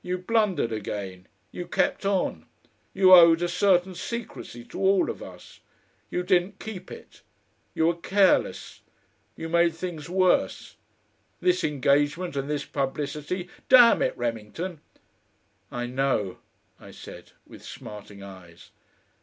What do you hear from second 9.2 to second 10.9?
You made things worse.